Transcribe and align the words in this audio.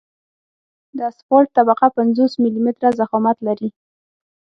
د 0.97 0.99
اسفالټ 1.09 1.47
طبقه 1.57 1.87
پنځوس 1.97 2.31
ملي 2.43 2.61
متره 2.65 2.89
ضخامت 2.99 3.37
لري 3.47 3.69